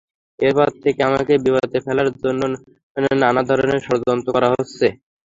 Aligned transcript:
এরপর 0.39 0.67
থেকে 0.83 0.99
আমাকে 1.09 1.33
বিপদে 1.43 1.79
ফেলার 1.85 2.09
জন্য 2.17 2.41
নানা 3.21 3.41
ধরনের 3.49 3.79
ষড়যন্ত্র 3.85 4.29
করা 4.35 4.47
হচ্ছে। 4.53 4.85